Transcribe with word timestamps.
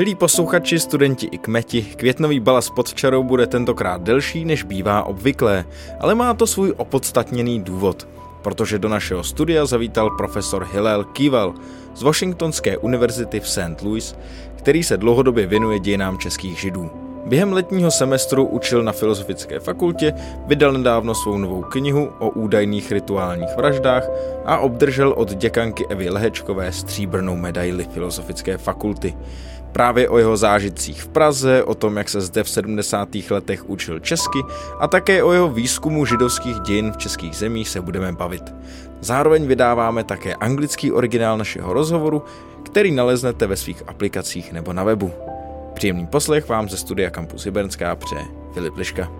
Milí 0.00 0.14
posluchači, 0.14 0.78
studenti 0.78 1.26
i 1.26 1.38
kmeti, 1.38 1.82
květnový 1.82 2.40
balas 2.40 2.70
pod 2.70 2.94
čarou 2.94 3.22
bude 3.22 3.46
tentokrát 3.46 4.02
delší, 4.02 4.44
než 4.44 4.62
bývá 4.62 5.02
obvyklé, 5.02 5.64
ale 6.00 6.14
má 6.14 6.34
to 6.34 6.46
svůj 6.46 6.74
opodstatněný 6.76 7.60
důvod, 7.60 8.08
protože 8.42 8.78
do 8.78 8.88
našeho 8.88 9.24
studia 9.24 9.66
zavítal 9.66 10.10
profesor 10.10 10.68
Hillel 10.72 11.04
Kival 11.04 11.54
z 11.94 12.02
Washingtonské 12.02 12.78
univerzity 12.78 13.40
v 13.40 13.48
St. 13.48 13.82
Louis, 13.82 14.16
který 14.56 14.82
se 14.82 14.96
dlouhodobě 14.96 15.46
věnuje 15.46 15.78
dějinám 15.78 16.18
českých 16.18 16.60
židů. 16.60 17.09
Během 17.26 17.52
letního 17.52 17.90
semestru 17.90 18.46
učil 18.46 18.82
na 18.82 18.92
Filozofické 18.92 19.60
fakultě, 19.60 20.14
vydal 20.46 20.72
nedávno 20.72 21.14
svou 21.14 21.38
novou 21.38 21.62
knihu 21.62 22.12
o 22.18 22.30
údajných 22.30 22.92
rituálních 22.92 23.56
vraždách 23.56 24.10
a 24.44 24.58
obdržel 24.58 25.14
od 25.16 25.34
děkanky 25.34 25.86
Evy 25.88 26.10
Lehečkové 26.10 26.72
stříbrnou 26.72 27.36
medaili 27.36 27.84
Filozofické 27.84 28.58
fakulty. 28.58 29.14
Právě 29.72 30.08
o 30.08 30.18
jeho 30.18 30.36
zážitcích 30.36 31.02
v 31.02 31.08
Praze, 31.08 31.64
o 31.64 31.74
tom, 31.74 31.96
jak 31.96 32.08
se 32.08 32.20
zde 32.20 32.44
v 32.44 32.50
70. 32.50 33.08
letech 33.30 33.70
učil 33.70 34.00
česky 34.00 34.38
a 34.80 34.88
také 34.88 35.22
o 35.22 35.32
jeho 35.32 35.48
výzkumu 35.48 36.06
židovských 36.06 36.60
dějin 36.60 36.92
v 36.92 36.96
českých 36.96 37.36
zemích 37.36 37.68
se 37.68 37.80
budeme 37.80 38.12
bavit. 38.12 38.54
Zároveň 39.00 39.46
vydáváme 39.46 40.04
také 40.04 40.34
anglický 40.34 40.92
originál 40.92 41.38
našeho 41.38 41.72
rozhovoru, 41.72 42.22
který 42.62 42.90
naleznete 42.90 43.46
ve 43.46 43.56
svých 43.56 43.82
aplikacích 43.86 44.52
nebo 44.52 44.72
na 44.72 44.84
webu. 44.84 45.29
Příjemný 45.80 46.06
poslech 46.06 46.48
vám 46.48 46.68
ze 46.68 46.76
studia 46.76 47.10
Campus 47.10 47.44
Hybernská 47.44 47.96
přeje 47.96 48.22
Filip 48.54 48.76
Liška. 48.76 49.12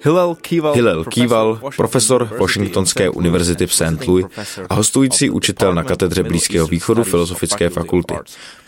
Hillel 0.00 0.34
Kýval, 0.34 0.74
Hillel 0.74 1.04
Kýval 1.04 1.60
profesor 1.76 2.24
Washingtonské 2.40 3.10
univerzity 3.10 3.66
v 3.66 3.74
St. 3.74 4.06
Louis 4.06 4.26
a 4.68 4.74
hostující 4.74 5.30
učitel 5.30 5.74
na 5.74 5.82
katedře 5.82 6.22
Blízkého 6.22 6.66
východu 6.66 7.04
Filozofické 7.04 7.68
fakulty. 7.68 8.14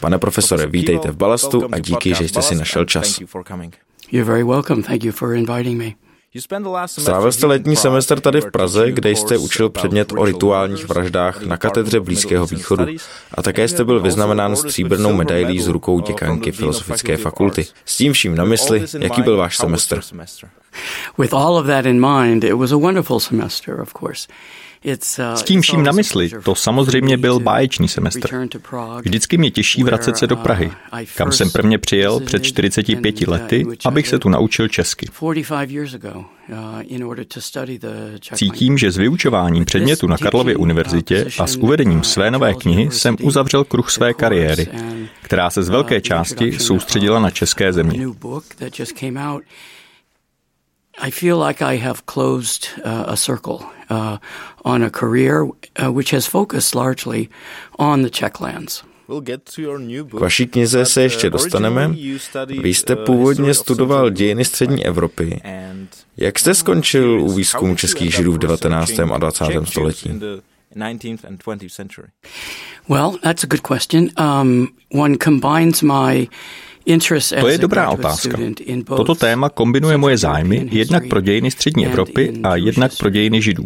Pane 0.01 0.19
profesore, 0.19 0.67
vítejte 0.67 1.11
v 1.11 1.17
Balastu 1.17 1.63
a 1.73 1.79
díky, 1.79 2.15
že 2.15 2.29
jste 2.29 2.43
si 2.43 2.55
našel 2.55 2.85
čas. 2.85 3.21
You're 4.13 4.25
very 4.25 4.45
welcome. 4.45 4.83
Thank 4.83 5.05
you 5.05 5.13
for 5.13 5.35
inviting 5.35 5.79
me. 5.79 6.04
Strávil 6.87 7.33
jste 7.33 7.47
letní 7.47 7.77
semestr 7.77 8.21
tady 8.21 8.41
v 8.41 8.51
Praze, 8.51 8.93
kde 8.93 9.11
jste 9.11 9.39
učil 9.39 9.71
předmět 9.71 10.13
o 10.17 10.25
rituálních 10.25 10.89
vraždách 10.89 11.43
na 11.43 11.57
katedře 11.57 12.01
Blízkého 12.01 12.47
východu 12.47 12.87
a 13.35 13.43
také 13.43 13.69
jste 13.69 13.85
byl 13.85 14.01
vyznamenán 14.01 14.57
stříbrnou 14.57 15.13
medailí 15.13 15.61
z 15.61 15.69
rukou 15.69 16.01
děkanky 16.01 16.53
Filozofické 16.53 17.17
fakulty. 17.17 17.67
S 17.85 17.97
tím 17.97 18.13
vším 18.13 18.35
na 18.35 18.45
mysli, 18.45 18.85
jaký 18.99 19.23
byl 19.23 19.37
váš 19.37 19.57
semestr? 19.57 20.01
With 21.19 21.35
all 21.35 21.57
of 21.57 21.67
that 21.67 21.87
in 21.87 22.01
mind, 22.01 22.45
it 22.45 22.53
was 22.53 22.73
a 22.73 22.77
wonderful 22.77 23.21
semester, 23.21 23.81
of 23.81 23.93
course. 23.93 24.29
S 25.35 25.43
tím 25.43 25.61
vším 25.61 25.83
na 25.83 25.93
mysli, 25.93 26.31
to 26.45 26.55
samozřejmě 26.55 27.17
byl 27.17 27.41
báječný 27.41 27.89
semestr. 27.89 28.47
Vždycky 29.03 29.39
mě 29.39 29.51
těší 29.51 29.83
vracet 29.83 30.17
se 30.17 30.27
do 30.27 30.37
Prahy, 30.37 30.71
kam 31.17 31.33
jsem 31.33 31.51
prvně 31.51 31.79
přijel 31.79 32.21
před 32.21 32.43
45 32.43 33.21
lety, 33.21 33.67
abych 33.85 34.09
se 34.09 34.19
tu 34.19 34.29
naučil 34.29 34.69
česky. 34.69 35.07
Cítím, 38.35 38.79
že 38.79 38.91
s 38.91 38.97
vyučováním 38.97 39.65
předmětu 39.65 40.07
na 40.07 40.19
Karlově 40.19 40.57
univerzitě 40.57 41.27
a 41.39 41.47
s 41.47 41.57
uvedením 41.57 42.03
své 42.03 42.31
nové 42.31 42.55
knihy 42.55 42.91
jsem 42.91 43.17
uzavřel 43.23 43.65
kruh 43.65 43.91
své 43.91 44.15
kariéry, 44.15 44.67
která 45.23 45.51
se 45.51 45.63
z 45.63 45.69
velké 45.69 46.01
části 46.01 46.59
soustředila 46.59 47.21
na 47.21 47.31
české 47.31 47.73
země. 47.73 48.07
I 50.99 51.11
feel 51.11 51.37
like 51.47 51.63
I 51.63 51.77
have 51.77 52.07
closed 52.07 52.69
uh, 52.85 53.05
a 53.07 53.17
circle 53.17 53.61
uh, 53.91 54.19
on 54.65 54.83
a 54.83 54.91
career 54.91 55.45
uh, 55.45 55.93
which 55.93 56.11
has 56.11 56.27
focused 56.27 56.75
largely 56.75 57.29
on 57.79 58.03
the 58.03 58.11
Czechlands. 58.11 58.85
K 60.11 60.13
vaší 60.13 60.47
knize 60.47 60.85
se 60.85 61.03
ještě 61.03 61.31
dostaneme. 61.31 61.95
Vy 62.47 62.75
jste 62.75 62.97
původně 62.97 63.55
studoval 63.55 64.11
dějiny 64.11 64.45
střední 64.45 64.87
Evropy. 64.87 65.41
Jak 66.17 66.39
jste 66.39 66.55
skončil 66.55 67.21
u 67.21 67.33
výzkumu 67.33 67.77
českých 67.77 68.15
židů 68.15 68.33
v 68.33 68.39
19. 68.39 68.99
a 68.99 69.19
20. 69.19 69.45
století? 69.65 70.21
Well, 72.89 73.19
that's 73.23 73.45
a 73.45 73.47
good 73.47 73.61
question. 73.61 74.09
Um, 74.19 74.69
one 74.93 75.17
combines 75.25 75.83
my 75.83 76.29
to 77.41 77.49
je 77.49 77.59
dobrá 77.59 77.91
otázka. 77.91 78.39
Toto 78.85 79.15
téma 79.15 79.49
kombinuje 79.49 79.97
moje 79.97 80.19
zájmy 80.19 80.69
jednak 80.71 81.09
pro 81.09 81.21
dějiny 81.21 81.51
střední 81.51 81.87
Evropy 81.87 82.33
a 82.43 82.57
jednak 82.57 82.93
pro 82.99 83.11
dějiny 83.11 83.43
židů. 83.43 83.65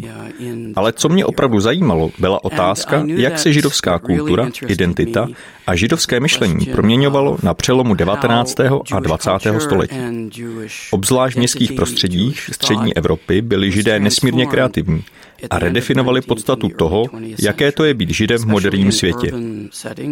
Ale 0.76 0.92
co 0.92 1.08
mě 1.08 1.24
opravdu 1.24 1.60
zajímalo, 1.60 2.10
byla 2.18 2.44
otázka, 2.44 3.04
jak 3.06 3.38
se 3.38 3.52
židovská 3.52 3.98
kultura, 3.98 4.50
identita 4.66 5.28
a 5.66 5.76
židovské 5.76 6.20
myšlení 6.20 6.66
proměňovalo 6.66 7.38
na 7.42 7.54
přelomu 7.54 7.94
19. 7.94 8.60
a 8.92 9.00
20. 9.00 9.30
století. 9.58 9.96
Obzvlášť 10.90 11.34
v 11.34 11.38
městských 11.38 11.72
prostředích 11.72 12.50
střední 12.52 12.96
Evropy 12.96 13.42
byli 13.42 13.72
židé 13.72 14.00
nesmírně 14.00 14.46
kreativní 14.46 15.04
a 15.50 15.58
redefinovali 15.58 16.20
podstatu 16.20 16.68
toho, 16.68 17.04
jaké 17.38 17.72
to 17.72 17.84
je 17.84 17.94
být 17.94 18.10
židem 18.10 18.38
v 18.38 18.46
moderním 18.46 18.92
světě. 18.92 19.32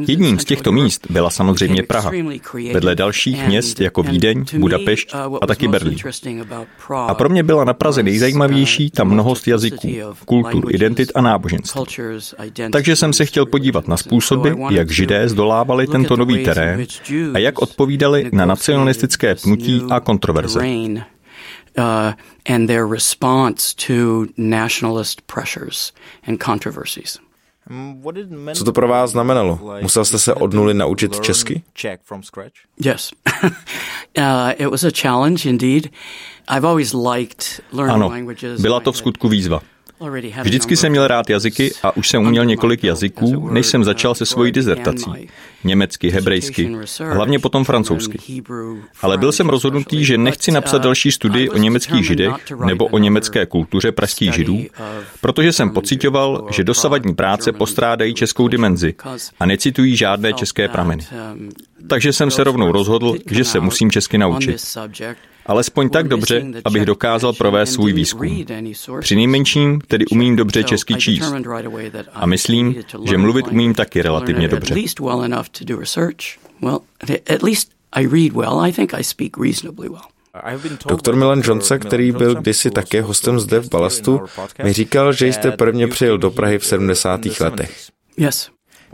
Jedním 0.09 0.39
z 0.39 0.45
těchto 0.45 0.73
míst 0.73 1.07
byla 1.11 1.31
samozřejmě 1.31 1.83
Praha, 1.83 2.13
vedle 2.73 2.96
dalších 2.97 3.47
měst 3.47 3.81
jako 3.81 4.03
Vídeň, 4.03 4.45
Budapešť 4.59 5.15
a 5.41 5.47
taky 5.47 5.69
Berlín. 5.69 5.99
A 7.07 7.15
pro 7.15 7.29
mě 7.29 7.43
byla 7.43 7.65
na 7.65 7.75
Praze 7.75 8.03
nejzajímavější 8.03 8.91
ta 8.91 9.05
mnohost 9.05 9.49
jazyků, 9.49 9.89
kultur, 10.25 10.75
identit 10.75 11.13
a 11.15 11.21
náboženství. 11.21 11.83
Takže 12.73 12.97
jsem 12.97 13.13
se 13.13 13.27
chtěl 13.27 13.47
podívat 13.47 13.89
na 13.89 13.97
způsoby, 13.97 14.51
jak 14.71 14.91
židé 14.91 15.29
zdolávali 15.29 15.87
tento 15.87 16.17
nový 16.17 16.45
terén 16.45 16.87
a 17.35 17.39
jak 17.39 17.63
odpovídali 17.63 18.31
na 18.33 18.47
nacionalistické 18.47 19.35
pnutí 19.35 19.83
a 19.91 20.01
kontroverze. 20.01 20.61
Uh, 21.79 22.13
and 22.47 22.69
their 22.69 22.87
response 22.87 23.75
to 23.87 24.27
nationalist 24.37 25.21
pressures 25.27 25.93
and 26.27 26.43
controversies. 26.43 27.19
Co 28.55 28.65
to 28.65 28.73
pro 28.73 28.89
vás 28.89 29.11
znamenalo? 29.11 29.59
Musel 29.83 30.05
jste 30.05 30.19
se 30.19 30.35
od 30.35 30.55
nuly 30.55 30.75
naučit 30.75 31.21
česky? 31.21 31.63
Yes. 32.85 33.13
uh, 33.43 33.51
it 34.59 34.67
was 34.71 34.85
a 34.85 34.91
challenge 35.03 35.49
indeed. 35.49 35.91
I've 36.57 36.67
always 36.69 36.95
liked 36.95 37.61
learning 37.73 37.95
ano, 37.95 38.09
languages. 38.09 38.61
byla 38.61 38.81
to 38.81 38.93
v 38.93 38.97
skutku 38.97 39.29
výzva. 39.29 39.61
Vždycky 40.43 40.77
jsem 40.77 40.91
měl 40.91 41.07
rád 41.09 41.31
jazyky 41.31 41.75
a 41.83 41.97
už 41.97 42.09
jsem 42.09 42.23
uměl 42.23 42.45
několik 42.45 42.85
jazyků, 42.85 43.49
než 43.49 43.67
jsem 43.67 43.85
začal 43.85 44.15
se 44.15 44.27
svojí 44.27 44.53
dizertací. 44.53 45.11
Německy, 45.65 46.09
hebrejsky, 46.09 46.77
hlavně 47.13 47.39
potom 47.39 47.65
francouzsky. 47.65 48.43
Ale 49.03 49.19
byl 49.19 49.33
jsem 49.33 49.49
rozhodnutý, 49.49 50.05
že 50.05 50.19
nechci 50.19 50.53
napsat 50.53 50.83
další 50.83 51.13
studii 51.13 51.51
o 51.51 51.59
německých 51.59 52.07
židech 52.07 52.33
nebo 52.65 52.87
o 52.87 52.99
německé 52.99 53.47
kultuře 53.47 53.93
pražských 53.93 54.35
židů, 54.35 54.65
protože 55.21 55.53
jsem 55.53 55.71
pocitoval, 55.71 56.49
že 56.53 56.65
dosavadní 56.65 57.15
práce 57.15 57.53
postrádají 57.53 58.15
českou 58.15 58.49
dimenzi 58.49 58.95
a 59.41 59.47
necitují 59.47 59.97
žádné 59.97 60.33
české 60.33 60.69
prameny. 60.69 61.07
Takže 61.89 62.13
jsem 62.13 62.31
se 62.31 62.45
rovnou 62.45 62.73
rozhodl, 62.73 63.17
že 63.31 63.45
se 63.45 63.61
musím 63.61 63.91
česky 63.91 64.19
naučit 64.19 64.61
alespoň 65.47 65.89
tak 65.89 66.09
dobře, 66.09 66.47
abych 66.65 66.85
dokázal 66.85 67.33
provést 67.33 67.73
svůj 67.73 67.93
výzkum. 67.93 68.45
Při 69.01 69.17
nejmenším 69.17 69.81
tedy 69.81 70.07
umím 70.07 70.37
dobře 70.37 70.65
česky 70.65 70.95
číst. 70.95 71.33
A 72.13 72.27
myslím, 72.27 72.75
že 73.05 73.19
mluvit 73.19 73.47
umím 73.49 73.75
taky 73.75 74.03
relativně 74.03 74.49
dobře. 74.49 74.75
Doktor 80.89 81.17
Milan 81.17 81.43
Johnson, 81.45 81.79
který 81.79 82.13
byl 82.13 82.35
kdysi 82.35 82.71
také 82.71 83.03
hostem 83.03 83.41
zde 83.41 83.59
v 83.61 83.69
Balastu, 83.69 84.21
mi 84.65 84.73
říkal, 84.73 85.13
že 85.13 85.27
jste 85.27 85.51
prvně 85.53 85.89
přijel 85.89 86.19
do 86.19 86.31
Prahy 86.31 86.59
v 86.59 86.67
70. 86.67 87.21
letech. 87.41 87.89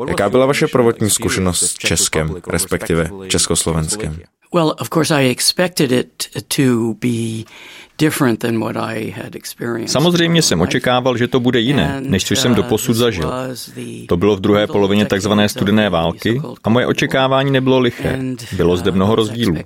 Jaká 0.08 0.30
byla 0.30 0.46
vaše 0.46 0.66
prvotní 0.66 1.10
zkušenost 1.10 1.60
s 1.60 1.74
Českem, 1.74 2.36
respektive 2.48 3.10
Československem? 3.28 4.18
Well, 4.54 4.74
of 4.78 4.88
course 4.90 5.14
I 5.14 5.30
expected 5.30 5.92
it 5.92 6.28
to 6.56 6.94
be 7.00 7.44
Samozřejmě 9.86 10.42
jsem 10.42 10.60
očekával, 10.60 11.16
že 11.16 11.28
to 11.28 11.40
bude 11.40 11.60
jiné, 11.60 11.96
než 12.00 12.24
co 12.24 12.34
jsem 12.34 12.54
do 12.54 12.62
posud 12.62 12.96
zažil. 12.96 13.32
To 14.08 14.16
bylo 14.16 14.36
v 14.36 14.40
druhé 14.40 14.66
polovině 14.66 15.06
takzvané 15.06 15.48
studené 15.48 15.90
války 15.90 16.42
a 16.64 16.70
moje 16.70 16.86
očekávání 16.86 17.50
nebylo 17.50 17.78
liché. 17.78 18.18
Bylo 18.52 18.76
zde 18.76 18.90
mnoho 18.90 19.14
rozdílů. 19.14 19.56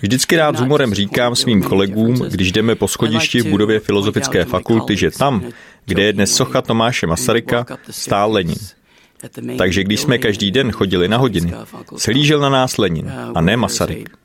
Vždycky 0.00 0.36
rád 0.36 0.56
s 0.56 0.60
humorem 0.60 0.94
říkám 0.94 1.36
svým 1.36 1.62
kolegům, 1.62 2.14
když 2.14 2.52
jdeme 2.52 2.74
po 2.74 2.88
schodišti 2.88 3.40
v 3.40 3.46
budově 3.46 3.80
Filozofické 3.80 4.44
fakulty, 4.44 4.96
že 4.96 5.10
tam, 5.10 5.44
kde 5.86 6.02
je 6.02 6.12
dnes 6.12 6.34
socha 6.34 6.62
Tomáše 6.62 7.06
Masaryka, 7.06 7.66
stál 7.90 8.32
Lenin. 8.32 8.56
Takže 9.58 9.84
když 9.84 10.00
jsme 10.00 10.18
každý 10.18 10.50
den 10.50 10.72
chodili 10.72 11.08
na 11.08 11.16
hodiny, 11.16 11.52
slížel 11.96 12.40
na 12.40 12.48
nás 12.48 12.78
Lenin 12.78 13.12
a 13.34 13.40
ne 13.40 13.56
Masaryk. 13.56 14.16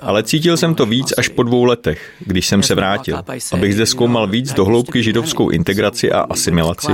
Ale 0.00 0.22
cítil 0.22 0.56
jsem 0.56 0.74
to 0.74 0.86
víc 0.86 1.14
až 1.18 1.28
po 1.28 1.42
dvou 1.42 1.64
letech, 1.64 2.12
když 2.18 2.46
jsem 2.46 2.62
se 2.62 2.74
vrátil, 2.74 3.22
abych 3.52 3.74
zde 3.74 3.86
zkoumal 3.86 4.26
víc 4.26 4.52
dohloubky 4.52 5.02
židovskou 5.02 5.50
integraci 5.50 6.12
a 6.12 6.20
asimilaci, 6.20 6.92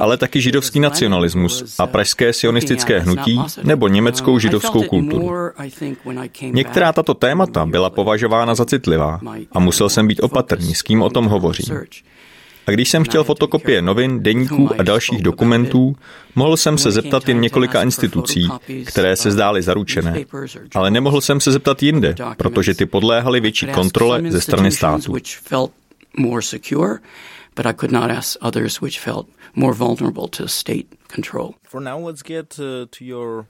ale 0.00 0.16
taky 0.16 0.40
židovský 0.40 0.80
nacionalismus 0.80 1.74
a 1.78 1.86
pražské 1.86 2.32
sionistické 2.32 3.00
hnutí 3.00 3.40
nebo 3.62 3.88
německou 3.88 4.38
židovskou 4.38 4.82
kulturu. 4.82 5.30
Některá 6.42 6.92
tato 6.92 7.14
témata 7.14 7.66
byla 7.66 7.90
považována 7.90 8.54
za 8.54 8.64
citlivá 8.64 9.20
a 9.52 9.60
musel 9.60 9.88
jsem 9.88 10.06
být 10.06 10.20
opatrný, 10.20 10.74
s 10.74 10.82
kým 10.82 11.02
o 11.02 11.10
tom 11.10 11.24
hovořím. 11.26 11.66
A 12.66 12.70
když 12.70 12.90
jsem 12.90 13.04
chtěl 13.04 13.24
fotokopie 13.24 13.82
novin, 13.82 14.22
deníků 14.22 14.70
a 14.78 14.82
dalších 14.82 15.22
dokumentů, 15.22 15.96
mohl 16.34 16.56
jsem 16.56 16.78
se 16.78 16.90
zeptat 16.90 17.28
jen 17.28 17.40
několika 17.40 17.82
institucí, 17.82 18.48
které 18.86 19.16
se 19.16 19.30
zdály 19.30 19.62
zaručené. 19.62 20.24
Ale 20.74 20.90
nemohl 20.90 21.20
jsem 21.20 21.40
se 21.40 21.52
zeptat 21.52 21.82
jinde, 21.82 22.14
protože 22.36 22.74
ty 22.74 22.86
podléhaly 22.86 23.40
větší 23.40 23.66
kontrole 23.66 24.22
ze 24.28 24.40
strany 24.40 24.70
státu. 24.70 25.16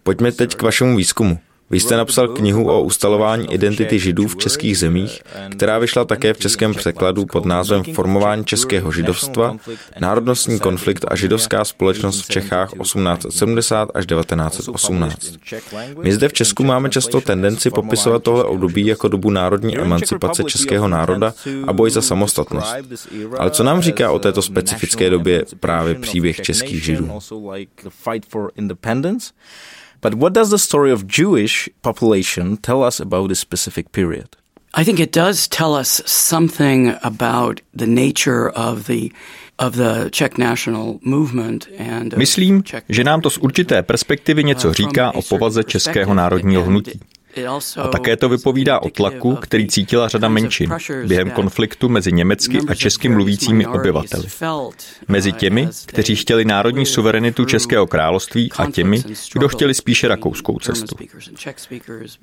Pojďme 0.02 0.32
teď 0.32 0.54
k 0.54 0.62
vašemu 0.62 0.96
výzkumu. 0.96 1.38
Vy 1.70 1.80
jste 1.80 1.96
napsal 1.96 2.28
knihu 2.28 2.68
o 2.70 2.82
ustalování 2.82 3.54
identity 3.54 3.98
židů 3.98 4.28
v 4.28 4.36
českých 4.36 4.78
zemích, 4.78 5.22
která 5.50 5.78
vyšla 5.78 6.04
také 6.04 6.34
v 6.34 6.38
českém 6.38 6.74
překladu 6.74 7.26
pod 7.26 7.44
názvem 7.44 7.84
Formování 7.84 8.44
českého 8.44 8.92
židovstva, 8.92 9.56
národnostní 10.00 10.60
konflikt 10.60 11.04
a 11.08 11.16
židovská 11.16 11.64
společnost 11.64 12.22
v 12.22 12.28
Čechách 12.28 12.70
1870 12.82 13.88
až 13.94 14.06
1918. 14.06 15.32
My 16.02 16.12
zde 16.12 16.28
v 16.28 16.32
Česku 16.32 16.64
máme 16.64 16.90
často 16.90 17.20
tendenci 17.20 17.70
popisovat 17.70 18.22
tohle 18.22 18.44
období 18.44 18.86
jako 18.86 19.08
dobu 19.08 19.30
národní 19.30 19.78
emancipace 19.78 20.44
českého 20.44 20.88
národa 20.88 21.34
a 21.66 21.72
boj 21.72 21.90
za 21.90 22.02
samostatnost. 22.02 22.74
Ale 23.38 23.50
co 23.50 23.62
nám 23.62 23.82
říká 23.82 24.10
o 24.10 24.18
této 24.18 24.42
specifické 24.42 25.10
době 25.10 25.44
právě 25.60 25.94
příběh 25.94 26.40
českých 26.40 26.84
židů? 26.84 27.20
But 30.04 30.14
what 30.14 30.34
does 30.34 30.50
the 30.50 30.58
story 30.58 30.92
of 30.92 31.06
Jewish 31.06 31.70
population 31.80 32.58
tell 32.58 32.84
us 32.84 33.00
about 33.00 33.28
this 33.28 33.40
specific 33.40 33.90
period? 33.90 34.26
I 34.74 34.84
think 34.84 35.00
it 35.00 35.12
does 35.12 35.48
tell 35.48 35.74
us 35.74 36.02
something 36.04 36.94
about 37.02 37.60
the 37.72 37.86
nature 37.86 38.50
of 38.50 38.86
the 38.86 39.12
Myslím, 42.16 42.62
že 42.88 43.04
nám 43.04 43.20
to 43.20 43.30
z 43.30 43.38
určité 43.38 43.82
perspektivy 43.82 44.44
něco 44.44 44.72
říká 44.72 45.14
o 45.14 45.22
povaze 45.22 45.64
českého 45.64 46.14
národního 46.14 46.62
hnutí. 46.64 47.00
A 47.76 47.88
také 47.88 48.16
to 48.16 48.28
vypovídá 48.28 48.82
o 48.82 48.90
tlaku, 48.90 49.36
který 49.36 49.68
cítila 49.68 50.08
řada 50.08 50.28
menšin 50.28 50.74
během 51.06 51.30
konfliktu 51.30 51.88
mezi 51.88 52.12
německy 52.12 52.58
a 52.68 52.74
česky 52.74 53.08
mluvícími 53.08 53.66
obyvateli. 53.66 54.24
Mezi 55.08 55.32
těmi, 55.32 55.68
kteří 55.86 56.16
chtěli 56.16 56.44
národní 56.44 56.86
suverenitu 56.86 57.44
Českého 57.44 57.86
království 57.86 58.52
a 58.56 58.70
těmi, 58.70 59.02
kdo 59.32 59.48
chtěli 59.48 59.74
spíše 59.74 60.08
rakouskou 60.08 60.58
cestu. 60.58 60.96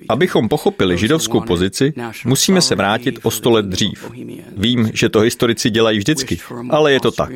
Abychom 0.09 0.49
pochopili 0.49 0.97
židovskou 0.97 1.41
pozici, 1.41 1.93
musíme 2.25 2.61
se 2.61 2.75
vrátit 2.75 3.19
o 3.23 3.31
sto 3.31 3.51
let 3.51 3.65
dřív. 3.65 4.11
Vím, 4.57 4.91
že 4.93 5.09
to 5.09 5.19
historici 5.19 5.69
dělají 5.69 5.97
vždycky, 5.97 6.39
ale 6.69 6.93
je 6.93 6.99
to 6.99 7.11
tak. 7.11 7.31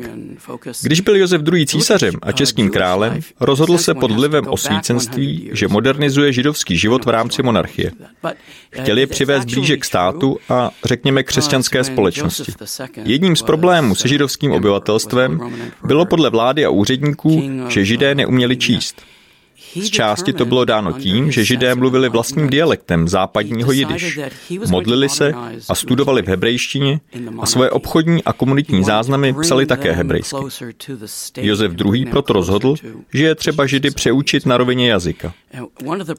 Když 0.82 1.00
byl 1.00 1.16
Josef 1.16 1.42
II. 1.52 1.66
císařem 1.66 2.14
a 2.22 2.32
českým 2.32 2.70
králem, 2.70 3.20
rozhodl 3.40 3.78
se 3.78 3.94
pod 3.94 4.10
vlivem 4.10 4.46
osvícenství, 4.48 5.50
že 5.52 5.68
modernizuje 5.68 6.32
židovský 6.32 6.78
život 6.78 7.04
v 7.04 7.08
rámci 7.08 7.42
monarchie 7.42 7.65
monarchie. 7.66 7.92
Chtěli 8.70 9.00
je 9.00 9.06
přivést 9.06 9.44
blíže 9.44 9.76
k 9.76 9.84
státu 9.84 10.38
a 10.48 10.70
řekněme 10.84 11.22
křesťanské 11.22 11.84
společnosti. 11.84 12.52
Jedním 13.04 13.36
z 13.36 13.42
problémů 13.42 13.94
se 13.94 14.08
židovským 14.08 14.52
obyvatelstvem 14.52 15.40
bylo 15.84 16.06
podle 16.06 16.30
vlády 16.30 16.64
a 16.64 16.70
úředníků, 16.70 17.42
že 17.68 17.84
židé 17.84 18.14
neuměli 18.14 18.56
číst. 18.56 19.02
Z 19.74 19.90
části 19.90 20.32
to 20.32 20.44
bylo 20.44 20.64
dáno 20.64 20.92
tím, 20.92 21.30
že 21.30 21.44
židé 21.44 21.74
mluvili 21.74 22.08
vlastním 22.08 22.50
dialektem 22.50 23.08
západního 23.08 23.72
jidiš. 23.72 24.18
Modlili 24.68 25.08
se 25.08 25.32
a 25.68 25.74
studovali 25.74 26.22
v 26.22 26.28
hebrejštině 26.28 27.00
a 27.40 27.46
svoje 27.46 27.70
obchodní 27.70 28.24
a 28.24 28.32
komunitní 28.32 28.84
záznamy 28.84 29.34
psali 29.42 29.66
také 29.66 29.92
hebrejsky. 29.92 30.36
Josef 31.36 31.72
II. 31.84 32.06
proto 32.06 32.32
rozhodl, 32.32 32.74
že 33.14 33.24
je 33.24 33.34
třeba 33.34 33.66
židy 33.66 33.90
přeučit 33.90 34.46
na 34.46 34.56
rovině 34.56 34.90
jazyka. 34.90 35.32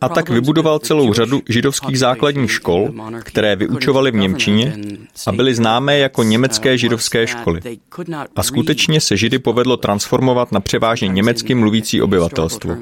A 0.02 0.10
tak 0.10 0.30
vybudoval 0.30 0.80
celou 0.80 1.14
řadu 1.14 1.42
židovských 1.50 2.00
základních 2.00 2.52
škol, 2.52 2.94
které 3.24 3.56
vyučovaly 3.56 4.12
v 4.12 4.16
Němčině 4.16 4.78
a 5.28 5.32
byly 5.32 5.56
známé 5.56 5.98
jako 5.98 6.24
německé 6.24 6.78
židovské 6.78 7.28
školy. 7.28 7.62
A 8.36 8.44
skutečně 8.44 9.02
se 9.02 9.18
židy 9.18 9.40
povedlo 9.40 9.78
transformovat 9.78 10.52
na 10.52 10.60
převážně 10.60 11.08
německy 11.08 11.56
mluvící 11.56 12.02
obyvatelstvo 12.02 12.78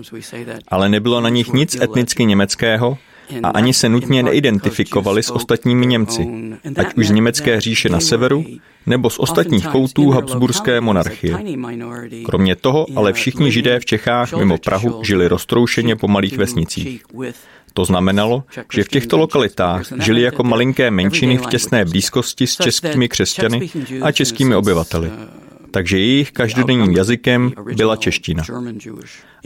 ale 0.67 0.89
nebylo 0.89 1.21
na 1.21 1.29
nich 1.29 1.53
nic 1.53 1.75
etnicky 1.81 2.25
německého 2.25 2.97
a 3.43 3.49
ani 3.49 3.73
se 3.73 3.89
nutně 3.89 4.23
neidentifikovali 4.23 5.23
s 5.23 5.31
ostatními 5.31 5.85
Němci, 5.85 6.27
ať 6.77 6.93
už 6.97 7.07
z 7.07 7.11
německé 7.11 7.61
říše 7.61 7.89
na 7.89 7.99
severu, 7.99 8.45
nebo 8.85 9.09
z 9.09 9.19
ostatních 9.19 9.67
koutů 9.67 10.11
Habsburské 10.11 10.81
monarchie. 10.81 11.37
Kromě 12.25 12.55
toho 12.55 12.85
ale 12.95 13.13
všichni 13.13 13.51
židé 13.51 13.79
v 13.79 13.85
Čechách 13.85 14.33
mimo 14.33 14.57
Prahu 14.57 15.03
žili 15.03 15.27
roztroušeně 15.27 15.95
po 15.95 16.07
malých 16.07 16.37
vesnicích. 16.37 17.03
To 17.73 17.85
znamenalo, 17.85 18.43
že 18.73 18.83
v 18.83 18.87
těchto 18.87 19.17
lokalitách 19.17 19.85
žili 19.99 20.21
jako 20.21 20.43
malinké 20.43 20.91
menšiny 20.91 21.37
v 21.37 21.45
těsné 21.45 21.85
blízkosti 21.85 22.47
s 22.47 22.55
českými 22.55 23.09
křesťany 23.09 23.69
a 24.01 24.11
českými 24.11 24.55
obyvateli 24.55 25.11
takže 25.75 25.99
jejich 25.99 26.31
každodenním 26.31 26.91
jazykem 26.91 27.51
byla 27.75 27.95
čeština. 27.95 28.43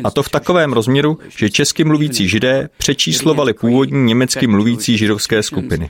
A 0.03 0.11
to 0.11 0.23
v 0.23 0.29
takovém 0.29 0.73
rozměru, 0.73 1.19
že 1.37 1.49
česky 1.49 1.83
mluvící 1.83 2.29
židé 2.29 2.69
přečíslovali 2.77 3.53
původní 3.53 4.03
německy 4.03 4.47
mluvící 4.47 4.97
židovské 4.97 5.43
skupiny. 5.43 5.89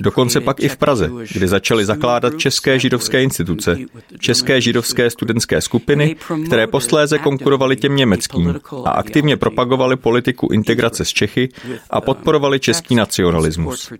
Dokonce 0.00 0.40
pak 0.40 0.60
i 0.60 0.68
v 0.68 0.76
Praze, 0.76 1.10
kde 1.32 1.48
začaly 1.48 1.84
zakládat 1.84 2.38
české 2.38 2.78
židovské 2.78 3.22
instituce, 3.22 3.78
české 4.18 4.60
židovské 4.60 5.10
studentské 5.10 5.60
skupiny, 5.60 6.16
které 6.46 6.66
posléze 6.66 7.18
konkurovaly 7.18 7.76
těm 7.76 7.96
německým 7.96 8.54
a 8.84 8.90
aktivně 8.90 9.36
propagovaly 9.36 9.96
politiku 9.96 10.48
integrace 10.52 11.04
s 11.04 11.08
Čechy 11.08 11.48
a 11.90 12.00
podporovali 12.00 12.60
český 12.60 12.94
nacionalismus. 12.94 13.92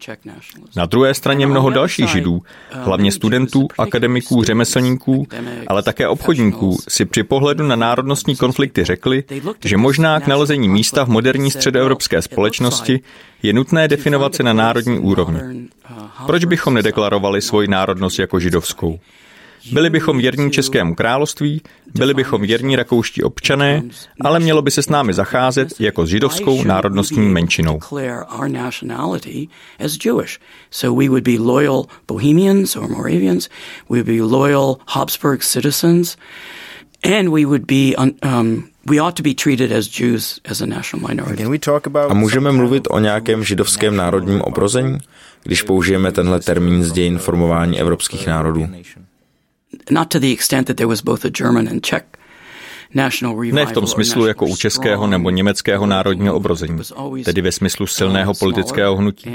Na 0.77 0.87
druhé 0.87 1.15
straně 1.15 1.47
mnoho 1.47 1.71
dalších 1.71 2.09
židů, 2.09 2.43
hlavně 2.71 3.13
studentů, 3.13 3.69
akademiků, 3.79 4.45
řemeslníků, 4.45 5.27
ale 5.67 5.83
také 5.83 6.09
obchodníků, 6.09 6.79
si 6.89 7.05
při 7.05 7.23
pohledu 7.23 7.67
na 7.67 7.77
národnostní 7.77 8.37
konflikty 8.37 8.85
řekli, 8.85 9.25
že 9.65 9.77
možná 9.77 10.21
k 10.21 10.27
nalezení 10.27 10.69
místa 10.69 11.05
v 11.05 11.09
moderní 11.09 11.51
středoevropské 11.51 12.23
společnosti 12.23 13.01
je 13.43 13.53
nutné 13.53 13.89
definovat 13.89 14.35
se 14.35 14.43
na 14.43 14.53
národní 14.53 14.99
úrovni. 14.99 15.69
Proč 16.27 16.45
bychom 16.45 16.75
nedeklarovali 16.75 17.43
svoji 17.43 17.69
národnost 17.69 18.19
jako 18.19 18.41
židovskou? 18.41 18.99
Byli 19.73 19.91
bychom 19.91 20.19
věrní 20.19 20.51
Českému 20.51 20.95
království, 20.95 21.63
byli 21.95 22.15
bychom 22.15 22.43
věrní 22.43 22.77
rakouští 22.77 23.23
občané, 23.23 23.83
ale 24.21 24.41
mělo 24.41 24.63
by 24.63 24.71
se 24.71 24.83
s 24.83 24.89
námi 24.89 25.15
zacházet 25.15 25.81
jako 25.81 26.07
s 26.07 26.09
židovskou 26.09 26.65
národnostní 26.65 27.29
menšinou. 27.29 27.79
And 37.05 37.31
we 37.31 37.45
would 37.45 37.67
be 37.67 37.97
um, 37.97 38.72
a 42.09 42.15
můžeme 42.15 42.53
mluvit 42.53 42.89
o 42.91 42.99
nějakém 42.99 43.45
židovském 43.45 43.97
národním 43.97 44.41
obrození, 44.41 44.99
když 45.43 45.63
použijeme 45.63 46.13
tenhle 46.13 46.41
termín 46.41 46.85
z 46.85 46.93
dějin 46.93 47.19
formování 47.19 47.81
evropských 47.81 48.27
národů? 48.27 48.69
Not 49.91 50.09
to 50.09 50.19
the 50.19 50.33
extent 50.33 50.67
that 50.67 50.77
there 50.77 50.87
was 50.87 51.03
both 51.03 51.25
a 51.25 51.29
German 51.29 51.69
and 51.69 51.81
Czech 51.81 52.05
ne 53.53 53.67
v 53.67 53.73
tom 53.73 53.87
smyslu 53.87 54.27
jako 54.27 54.47
u 54.47 54.57
českého 54.57 55.07
nebo 55.07 55.31
německého 55.31 55.87
národního 55.87 56.35
obrození, 56.35 56.79
tedy 57.25 57.41
ve 57.41 57.53
smyslu 57.53 57.87
silného 57.87 58.35
politického 58.35 58.97
hnutí. 58.97 59.31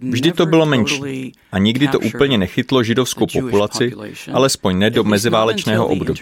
Vždy 0.00 0.32
to 0.32 0.46
bylo 0.46 0.66
menší 0.66 1.32
a 1.52 1.58
nikdy 1.58 1.88
to 1.88 2.00
úplně 2.00 2.38
nechytlo 2.38 2.82
židovskou 2.82 3.26
populaci, 3.26 3.92
alespoň 4.32 4.78
ne 4.78 4.90
do 4.90 5.04
meziválečného 5.04 5.86
období. 5.86 6.20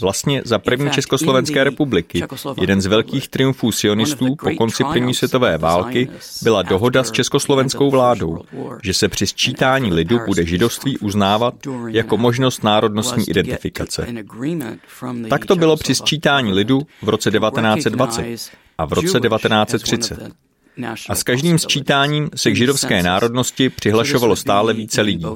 Vlastně 0.00 0.42
za 0.44 0.58
první 0.58 0.90
Československé 0.90 1.64
republiky 1.64 2.22
jeden 2.60 2.80
z 2.80 2.86
velkých 2.86 3.28
triumfů 3.28 3.72
sionistů 3.72 4.36
po 4.36 4.50
konci 4.50 4.84
první 4.92 5.14
světové 5.14 5.58
války 5.58 6.08
byla 6.42 6.62
dohoda 6.62 7.04
s 7.04 7.10
československou 7.10 7.90
vládou, 7.90 8.38
že 8.82 8.94
se 8.94 9.08
při 9.08 9.26
sčítání 9.26 9.92
lidu 9.92 10.20
bude 10.26 10.46
židovství 10.46 10.98
uznávat 10.98 11.54
jako 11.88 12.16
možnost 12.16 12.64
národnostní 12.64 13.30
identifikace. 13.30 14.06
Tak 15.28 15.46
to 15.46 15.56
bylo 15.56 15.76
při 15.86 15.94
sčítání 15.94 16.52
lidu 16.52 16.86
v 17.02 17.08
roce 17.08 17.30
1920 17.30 18.50
a 18.78 18.84
v 18.84 18.92
roce 18.92 19.20
1930. 19.20 20.30
a 21.08 21.14
s 21.14 21.22
každým 21.22 21.58
sčítáním 21.58 22.30
se 22.34 22.50
k 22.50 22.56
židovské 22.56 23.02
národnosti 23.02 23.68
přihlašovalo 23.68 24.36
stále 24.36 24.74
více 24.74 25.00
lidí. 25.00 25.26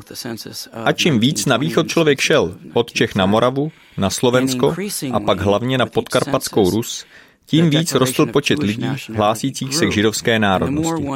A 0.85 0.93
čím 0.93 1.21
víc 1.21 1.47
na 1.47 1.57
východ 1.57 1.89
člověk 1.89 2.21
šel, 2.21 2.55
od 2.73 2.93
Čech 2.93 3.15
na 3.15 3.27
Moravu, 3.27 3.73
na 3.97 4.11
Slovensko 4.11 4.75
a 5.13 5.21
pak 5.21 5.41
hlavně 5.41 5.79
na 5.79 5.87
podkarpatskou 5.87 6.71
Rus, 6.71 7.05
tím 7.51 7.71
víc 7.71 7.93
rostl 7.93 8.27
počet 8.27 8.59
lidí 8.59 8.87
hlásících 9.15 9.75
se 9.75 9.87
k 9.87 9.93
židovské 9.93 10.39
národnosti. 10.39 11.07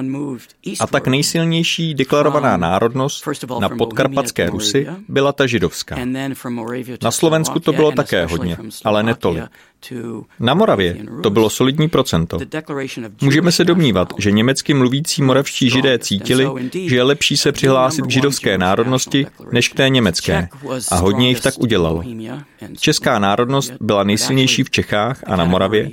A 0.80 0.86
tak 0.86 1.06
nejsilnější 1.06 1.94
deklarovaná 1.94 2.56
národnost 2.56 3.28
na 3.60 3.68
podkarpatské 3.68 4.50
Rusy 4.50 4.86
byla 5.08 5.32
ta 5.32 5.46
židovská. 5.46 5.96
Na 7.02 7.10
Slovensku 7.10 7.60
to 7.60 7.72
bylo 7.72 7.92
také 7.92 8.26
hodně, 8.26 8.56
ale 8.84 9.02
netolik. 9.02 9.44
Na 10.40 10.54
Moravě 10.54 10.96
to 11.22 11.30
bylo 11.30 11.50
solidní 11.50 11.88
procento. 11.88 12.38
Můžeme 13.22 13.52
se 13.52 13.64
domnívat, 13.64 14.12
že 14.18 14.30
německy 14.30 14.74
mluvící 14.74 15.22
moravští 15.22 15.70
židé 15.70 15.98
cítili, 15.98 16.48
že 16.72 16.96
je 16.96 17.02
lepší 17.02 17.36
se 17.36 17.52
přihlásit 17.52 18.02
k 18.02 18.10
židovské 18.10 18.58
národnosti 18.58 19.26
než 19.52 19.68
k 19.68 19.74
té 19.74 19.88
německé. 19.88 20.48
A 20.90 20.96
hodně 20.96 21.28
jich 21.28 21.40
tak 21.40 21.54
udělalo. 21.58 22.02
Česká 22.80 23.18
národnost 23.18 23.72
byla 23.80 24.04
nejsilnější 24.04 24.64
v 24.64 24.70
Čechách 24.70 25.20
a 25.26 25.36
na 25.36 25.44
Moravě, 25.44 25.90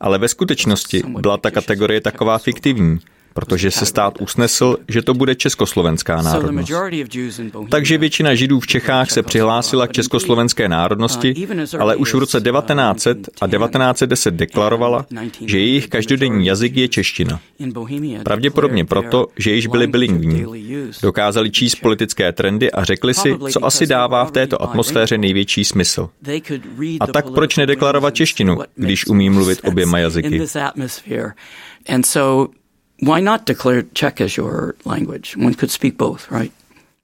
ale 0.00 0.18
ve 0.18 0.28
skutečnosti 0.28 1.02
byla 1.20 1.36
ta 1.36 1.50
kategorie 1.50 2.00
taková 2.00 2.38
fiktivní 2.38 2.98
protože 3.40 3.70
se 3.70 3.86
stát 3.86 4.20
usnesl, 4.20 4.76
že 4.88 5.02
to 5.02 5.14
bude 5.14 5.34
československá 5.34 6.22
národnost. 6.22 6.72
Takže 7.68 7.98
většina 7.98 8.34
židů 8.34 8.60
v 8.60 8.66
Čechách 8.66 9.10
se 9.10 9.22
přihlásila 9.22 9.86
k 9.86 9.92
československé 9.92 10.68
národnosti, 10.68 11.46
ale 11.78 11.96
už 11.96 12.14
v 12.14 12.18
roce 12.18 12.40
1900 12.40 13.28
a 13.40 13.46
1910 13.48 14.34
deklarovala, 14.34 15.06
že 15.46 15.58
jejich 15.58 15.88
každodenní 15.88 16.46
jazyk 16.46 16.76
je 16.76 16.88
čeština. 16.88 17.40
Pravděpodobně 18.22 18.84
proto, 18.84 19.26
že 19.38 19.50
již 19.50 19.66
byli 19.66 19.86
bilingvní. 19.86 20.44
Dokázali 21.02 21.50
číst 21.50 21.74
politické 21.74 22.32
trendy 22.32 22.72
a 22.72 22.84
řekli 22.84 23.14
si, 23.14 23.36
co 23.50 23.64
asi 23.64 23.86
dává 23.86 24.24
v 24.24 24.30
této 24.30 24.62
atmosféře 24.62 25.18
největší 25.18 25.64
smysl. 25.64 26.08
A 27.00 27.06
tak 27.06 27.30
proč 27.30 27.56
nedeklarovat 27.56 28.14
češtinu, 28.14 28.58
když 28.74 29.06
umí 29.06 29.30
mluvit 29.30 29.60
oběma 29.64 29.98
jazyky? 29.98 30.42
And 31.88 32.06
so 32.06 32.59
why 33.02 33.20
not 33.20 33.46
declare 33.46 33.82
Czech 33.92 34.20
as 34.20 34.36
your 34.36 34.74
language? 34.84 35.36
One 35.36 35.54
could 35.54 35.70
speak 35.70 35.96
both, 35.96 36.30
right? 36.30 36.52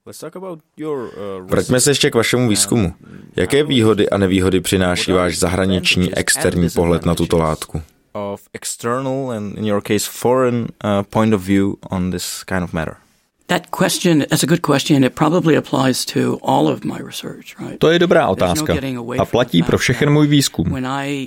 Uh, 0.07 0.93
Vraťme 1.41 1.79
se 1.79 1.91
ještě 1.91 2.09
k 2.09 2.15
vašemu 2.15 2.49
výzkumu. 2.49 2.93
Jaké 3.35 3.63
výhody 3.63 4.09
a 4.09 4.17
nevýhody 4.17 4.61
přináší 4.61 5.11
váš 5.11 5.39
zahraniční 5.39 6.15
externí 6.15 6.69
pohled 6.69 7.05
na 7.05 7.15
tuto 7.15 7.37
látku? 7.37 7.81
Of 8.13 8.41
external 8.53 9.31
and 9.31 9.57
in 9.57 9.65
your 9.65 9.81
case 9.81 10.09
foreign 10.11 10.55
uh, 10.55 11.03
point 11.09 11.33
of 11.33 11.41
view 11.41 11.73
on 11.89 12.11
this 12.11 12.43
kind 12.43 12.63
of 12.63 12.73
matter. 12.73 12.95
To 17.77 17.89
je 17.89 17.99
dobrá 17.99 18.27
otázka 18.27 18.73
a 19.19 19.25
platí 19.25 19.63
pro 19.63 19.77
všechen 19.77 20.09
můj 20.09 20.27
výzkum. 20.27 20.77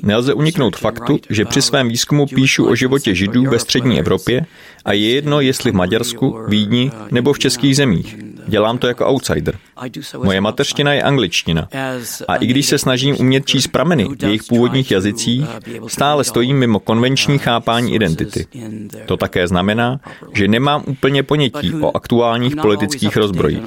Nelze 0.02 0.34
uniknout 0.34 0.76
faktu, 0.76 1.18
že 1.30 1.44
při 1.44 1.62
svém 1.62 1.88
výzkumu 1.88 2.26
píšu 2.26 2.68
o 2.68 2.74
životě 2.74 3.14
Židů 3.14 3.44
ve 3.44 3.58
střední 3.58 3.98
Evropě 3.98 4.46
a 4.84 4.92
je 4.92 5.10
jedno, 5.14 5.40
jestli 5.40 5.70
v 5.70 5.74
Maďarsku, 5.74 6.38
Vídni 6.48 6.90
nebo 7.10 7.32
v 7.32 7.38
českých 7.38 7.76
zemích. 7.76 8.29
Dělám 8.46 8.78
to 8.78 8.86
jako 8.86 9.06
outsider. 9.06 9.58
Moje 10.24 10.40
mateřština 10.40 10.92
je 10.92 11.02
angličtina. 11.02 11.68
A 12.28 12.36
i 12.36 12.46
když 12.46 12.66
se 12.66 12.78
snažím 12.78 13.16
umět 13.20 13.46
číst 13.46 13.66
prameny 13.66 14.08
v 14.18 14.24
jejich 14.24 14.42
původních 14.44 14.90
jazycích, 14.90 15.46
stále 15.86 16.24
stojím 16.24 16.58
mimo 16.58 16.78
konvenční 16.80 17.38
chápání 17.38 17.94
identity. 17.94 18.46
To 19.06 19.16
také 19.16 19.48
znamená, 19.48 20.00
že 20.34 20.48
nemám 20.48 20.82
úplně 20.86 21.22
ponětí 21.22 21.74
o 21.80 21.96
aktuálních 21.96 22.56
politických 22.56 23.16
rozbrojích. 23.16 23.62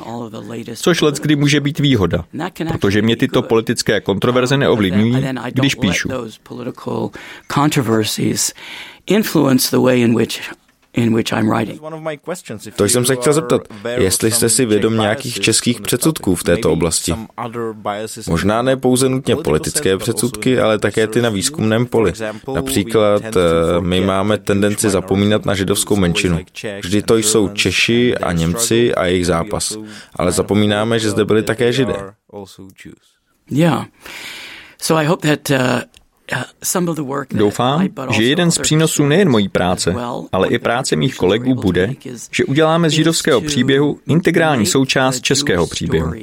Což 0.75 1.01
let 1.01 1.19
kdy 1.19 1.35
může 1.35 1.59
být 1.59 1.79
výhoda, 1.79 2.25
protože 2.67 3.01
mě 3.01 3.15
tyto 3.15 3.41
politické 3.41 4.01
kontroverze 4.01 4.57
neovlivňují, 4.57 5.25
když 5.53 5.75
píšu 5.75 6.09
influence 9.07 9.71
the 9.71 9.79
way 9.79 10.01
in 10.01 10.15
which 10.15 10.41
in 10.93 11.15
which 11.15 11.31
I'm 11.31 11.49
writing. 11.49 11.81
To 12.75 12.85
jsem 12.85 13.05
se 13.05 13.15
chtěl 13.15 13.33
zeptat, 13.33 13.61
jestli 13.97 14.31
jste 14.31 14.49
si 14.49 14.65
vědom 14.65 14.97
nějakých 14.97 15.39
českých 15.39 15.81
předsudků 15.81 16.35
v 16.35 16.43
této 16.43 16.71
oblasti. 16.71 17.13
Možná 18.27 18.61
ne 18.61 18.77
pouze 18.77 19.09
nutně 19.09 19.35
politické 19.35 19.97
předsudky, 19.97 20.59
ale 20.59 20.79
také 20.79 21.07
ty 21.07 21.21
na 21.21 21.29
výzkumném 21.29 21.85
poli. 21.85 22.13
Například 22.53 23.23
eh, 23.23 23.81
my 23.81 24.01
máme 24.01 24.37
tendenci 24.37 24.89
zapomínat 24.89 25.45
na 25.45 25.55
židovskou 25.55 25.95
menšinu. 25.95 26.39
Vždy 26.83 27.01
to 27.01 27.17
jsou 27.17 27.47
Češi 27.47 28.17
a 28.17 28.31
Němci 28.31 28.95
a 28.95 29.05
jejich 29.05 29.25
zápas. 29.25 29.77
Ale 30.15 30.31
zapomínáme, 30.31 30.99
že 30.99 31.09
zde 31.09 31.25
byli 31.25 31.43
také 31.43 31.73
židé. 31.73 31.95
Yeah. 33.51 33.85
So 34.81 35.01
I 35.01 35.05
hope 35.05 35.35
that 35.35 35.49
uh, 35.49 35.81
Doufám, 37.31 37.87
že 38.11 38.23
jeden 38.23 38.51
z 38.51 38.57
přínosů 38.57 39.05
nejen 39.05 39.29
mojí 39.29 39.49
práce, 39.49 39.95
ale 40.31 40.47
i 40.47 40.59
práce 40.59 40.95
mých 40.95 41.15
kolegů 41.15 41.55
bude, 41.55 41.93
že 42.31 42.45
uděláme 42.45 42.89
z 42.89 42.93
židovského 42.93 43.41
příběhu 43.41 43.99
integrální 44.07 44.65
součást 44.65 45.21
českého 45.21 45.67
příběhu. 45.67 46.13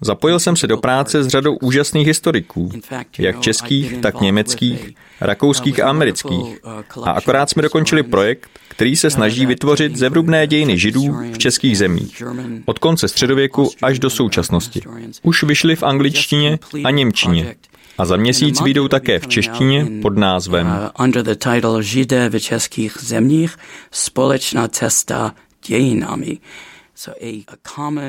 Zapojil 0.00 0.38
jsem 0.38 0.56
se 0.56 0.66
do 0.66 0.76
práce 0.76 1.22
s 1.22 1.28
řadou 1.28 1.56
úžasných 1.56 2.06
historiků, 2.06 2.70
jak 3.18 3.40
českých, 3.40 3.98
tak 3.98 4.20
německých, 4.20 4.90
rakouských 5.20 5.80
a 5.80 5.88
amerických. 5.88 6.58
A 7.02 7.10
akorát 7.10 7.50
jsme 7.50 7.62
dokončili 7.62 8.02
projekt, 8.02 8.50
který 8.68 8.96
se 8.96 9.10
snaží 9.10 9.46
vytvořit 9.46 9.96
zevrubné 9.96 10.46
dějiny 10.46 10.78
židů 10.78 11.16
v 11.32 11.38
českých 11.38 11.78
zemích. 11.78 12.22
Od 12.64 12.78
konce 12.78 13.08
středověku 13.08 13.70
až 13.82 13.98
do 13.98 14.10
současnosti. 14.10 14.82
Už 15.22 15.42
vyšly 15.42 15.76
v 15.76 15.82
angličtině 15.82 16.58
a 16.84 16.90
němčině 16.90 17.54
a 17.98 18.04
za 18.04 18.16
měsíc 18.16 18.60
vyjdou 18.60 18.88
také 18.88 19.18
v 19.18 19.26
češtině 19.26 19.86
pod 20.02 20.16
názvem 20.16 20.66
uh, 20.66 21.04
Under 21.04 21.22
the 21.22 21.34
title 21.34 21.82
Židé 21.82 22.28
v 22.28 22.40
českých 22.40 22.96
zemích 23.00 23.56
společná 23.90 24.68
cesta 24.68 25.34
dějinami. 25.66 26.38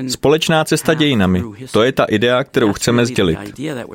Společná 0.08 0.64
cesta 0.64 0.94
dějinami. 0.94 1.44
To 1.72 1.84
je 1.84 1.92
ta 1.92 2.04
idea, 2.04 2.44
kterou 2.44 2.74
chceme 2.74 3.06
sdělit. 3.06 3.40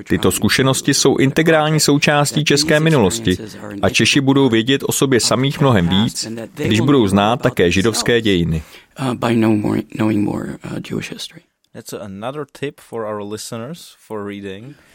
Tyto 0.08 0.30
zkušenosti 0.30 0.94
jsou 0.94 1.16
integrální 1.16 1.80
součástí 1.80 2.44
české 2.44 2.80
minulosti 2.80 3.36
a 3.82 3.88
Češi 3.88 4.20
budou 4.20 4.48
vědět 4.48 4.82
o 4.86 4.92
sobě 4.92 5.20
samých 5.20 5.60
mnohem 5.60 5.88
víc, 5.88 6.28
když 6.54 6.80
budou 6.80 7.06
znát 7.06 7.42
také 7.42 7.70
židovské 7.70 8.20
dějiny. 8.20 8.62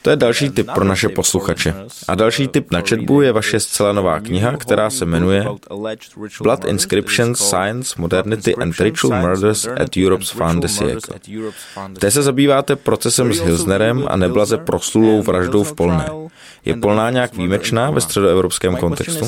To 0.02 0.10
je 0.10 0.16
další 0.16 0.50
tip 0.50 0.68
pro 0.74 0.84
naše 0.84 1.10
posluchače. 1.10 1.74
A 2.08 2.16
další 2.16 2.48
tip 2.48 2.72
na 2.72 2.82
četbu 2.82 3.22
je 3.22 3.32
vaše 3.32 3.60
zcela 3.60 3.94
nová 3.94 4.20
kniha, 4.20 4.58
která 4.58 4.90
se 4.90 5.06
jmenuje 5.06 5.46
Blood 6.42 6.66
Inscriptions, 6.66 7.40
Science, 7.40 7.96
Modernity 7.98 8.56
and 8.56 8.80
Ritual 8.80 9.22
Murders 9.22 9.68
at 9.68 9.98
Europe's 9.98 10.30
Fin 10.30 10.60
de 10.60 10.68
siècle. 10.68 11.20
Té 12.00 12.12
se 12.12 12.24
zabýváte 12.24 12.76
procesem 12.76 13.34
s 13.34 13.40
Hilsnerem 13.40 14.06
a 14.08 14.16
neblaze 14.16 14.58
proslulou 14.58 15.22
vraždou 15.22 15.64
v 15.64 15.74
Polné. 15.74 16.10
Je 16.66 16.76
Polná 16.76 17.10
nějak 17.10 17.36
výjimečná 17.36 17.92
ve 17.92 18.02
středoevropském 18.02 18.76
kontextu? 18.76 19.26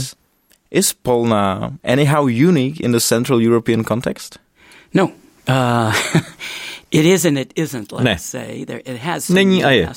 Is 0.71 0.93
Polná 0.93 1.71
anyhow 1.83 2.25
unique 2.25 2.79
in 2.79 2.91
the 2.91 2.99
Central 2.99 3.39
European 3.41 3.83
context? 3.83 4.39
No. 4.93 5.09
Uh, 5.49 5.93
ne. 8.01 8.17
Není 9.29 9.63
a 9.63 9.71
je. 9.71 9.89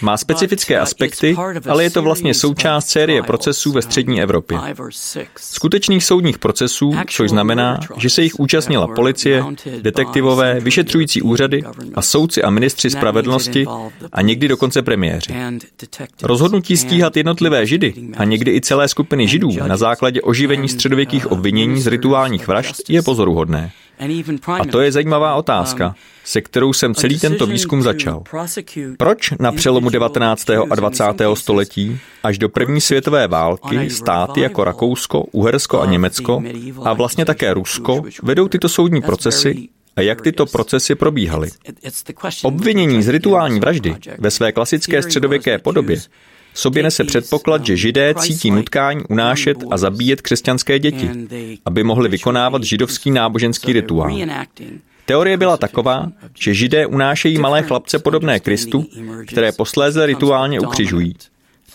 Má 0.00 0.16
specifické 0.16 0.76
uh, 0.76 0.82
aspekty, 0.82 1.36
ale 1.68 1.82
je 1.82 1.90
to 1.90 2.02
vlastně 2.02 2.34
součást 2.34 2.88
série 2.88 3.22
procesů 3.22 3.72
ve 3.72 3.82
střední 3.82 4.22
Evropě. 4.22 4.58
Skutečných 5.36 6.04
soudních 6.04 6.38
procesů, 6.38 6.94
což 7.10 7.30
znamená, 7.30 7.80
že 7.96 8.10
se 8.10 8.22
jich 8.22 8.40
účastnila 8.40 8.86
policie, 8.86 9.44
detektivové, 9.80 10.60
vyšetřující 10.60 11.22
úřady 11.22 11.62
a 11.94 12.02
soudci 12.02 12.42
a 12.42 12.50
ministři 12.50 12.90
spravedlnosti 12.90 13.66
a 14.12 14.22
někdy 14.22 14.48
dokonce 14.48 14.82
premiéři. 14.82 15.34
Rozhodnutí 16.22 16.76
stíhat 16.76 17.16
jednotlivé 17.16 17.66
židy 17.66 17.94
a 18.16 18.24
někdy 18.24 18.50
i 18.50 18.60
celé 18.60 18.88
skupiny 18.88 19.28
židů 19.28 19.50
na 19.66 19.76
základě 19.76 20.22
oživení 20.22 20.68
středověkých 20.68 21.26
uh, 21.26 21.32
obvinění 21.32 21.80
z 21.80 21.86
rituálních 21.86 22.48
vražd 22.48 22.90
je 22.90 23.02
pozoruhodné. 23.02 23.72
A 24.60 24.64
to 24.64 24.80
je 24.80 24.92
zajímavá 24.92 25.34
otázka, 25.34 25.94
se 26.24 26.40
kterou 26.40 26.72
jsem 26.72 26.94
celý 26.94 27.18
tento 27.18 27.46
výzkum 27.46 27.82
začal. 27.82 28.22
Proč 28.98 29.30
na 29.40 29.52
přelomu 29.52 29.90
19. 29.90 30.50
a 30.50 30.74
20. 30.74 31.04
století 31.34 31.98
až 32.22 32.38
do 32.38 32.48
první 32.48 32.80
světové 32.80 33.28
války 33.28 33.90
státy 33.90 34.40
jako 34.40 34.64
Rakousko, 34.64 35.20
Uhersko 35.20 35.80
a 35.80 35.86
Německo 35.86 36.42
a 36.84 36.92
vlastně 36.92 37.24
také 37.24 37.54
Rusko 37.54 38.02
vedou 38.22 38.48
tyto 38.48 38.68
soudní 38.68 39.02
procesy 39.02 39.68
a 39.96 40.00
jak 40.00 40.20
tyto 40.20 40.46
procesy 40.46 40.94
probíhaly. 40.94 41.50
Obvinění 42.42 43.02
z 43.02 43.08
rituální 43.08 43.60
vraždy 43.60 43.96
ve 44.18 44.30
své 44.30 44.52
klasické 44.52 45.02
středověké 45.02 45.58
podobě 45.58 45.96
sobě 46.58 46.82
nese 46.82 47.04
předpoklad, 47.04 47.66
že 47.66 47.76
židé 47.76 48.14
cítí 48.18 48.50
nutkání 48.50 49.04
unášet 49.08 49.56
a 49.70 49.76
zabíjet 49.76 50.22
křesťanské 50.22 50.78
děti, 50.78 51.10
aby 51.64 51.84
mohli 51.84 52.08
vykonávat 52.08 52.64
židovský 52.64 53.10
náboženský 53.10 53.72
rituál. 53.72 54.18
Teorie 55.04 55.36
byla 55.36 55.56
taková, 55.56 56.08
že 56.38 56.54
židé 56.54 56.86
unášejí 56.86 57.38
malé 57.38 57.62
chlapce 57.62 57.98
podobné 57.98 58.40
Kristu, 58.40 58.86
které 59.26 59.52
posléze 59.52 60.06
rituálně 60.06 60.60
ukřižují. 60.60 61.14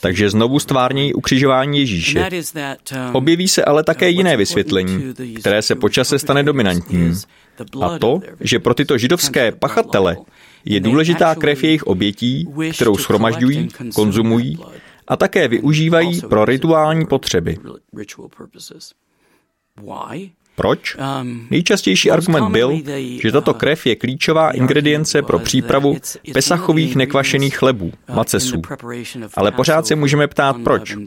Takže 0.02 0.30
znovu 0.30 0.60
stvárnějí 0.60 1.14
ukřižování 1.14 1.80
Ježíše. 1.80 2.30
Objeví 3.12 3.48
se 3.48 3.66
ale 3.66 3.84
také 3.84 4.10
jiné 4.10 4.38
vysvětlení, 4.38 5.14
které 5.40 5.62
se 5.62 5.76
počase 5.76 6.20
stane 6.20 6.44
dominantním. 6.44 7.16
A 7.82 8.00
to, 8.00 8.20
že 8.40 8.60
pro 8.60 8.74
tyto 8.74 8.98
židovské 8.98 9.52
pachatele 9.52 10.18
je 10.66 10.80
důležitá 10.80 11.36
krev 11.36 11.64
jejich 11.64 11.84
obětí, 11.84 12.48
kterou 12.74 12.98
schromažďují, 12.98 13.68
konzumují 13.96 14.60
a 15.08 15.18
také 15.18 15.48
využívají 15.48 16.22
pro 16.22 16.46
rituální 16.46 17.06
potřeby. 17.06 17.58
Proč? 20.56 20.96
Um, 21.22 21.48
Nejčastější 21.50 22.12
argument 22.12 22.52
byl, 22.52 22.82
že 23.22 23.32
tato 23.32 23.54
krev 23.54 23.86
je 23.86 23.96
klíčová 23.96 24.52
ingredience 24.52 25.22
pro 25.22 25.40
přípravu 25.40 25.98
pesachových 26.34 26.96
nekvašených 26.96 27.58
chlebů, 27.58 27.86
uh, 28.10 28.16
macesů. 28.16 28.62
Ale 29.34 29.52
pořád 29.52 29.88
se 29.88 29.96
můžeme 29.96 30.28
ptát, 30.28 30.56
proč. 30.64 30.98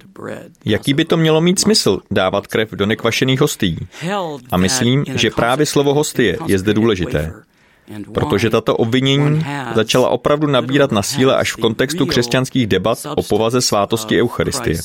Jaký 0.64 0.94
by 0.94 1.04
to 1.04 1.16
mělo 1.16 1.40
mít 1.40 1.61
smysl 1.61 2.00
dávat 2.11 2.46
krev 2.46 2.70
do 2.70 2.87
nekvašených 2.87 3.40
hostí? 3.40 3.78
A 4.50 4.56
myslím, 4.56 5.04
že 5.14 5.30
právě 5.30 5.66
slovo 5.66 5.94
hostie 5.94 6.38
je 6.46 6.58
zde 6.58 6.75
důležité 6.75 7.32
protože 8.14 8.50
tato 8.50 8.76
obvinění 8.76 9.45
začala 9.75 10.09
opravdu 10.09 10.47
nabírat 10.47 10.93
na 10.93 11.03
síle 11.03 11.37
až 11.37 11.53
v 11.53 11.57
kontextu 11.57 12.07
křesťanských 12.07 12.67
debat 12.67 12.99
o 13.17 13.23
povaze 13.23 13.61
svátosti 13.61 14.23
Eucharistie. 14.23 14.79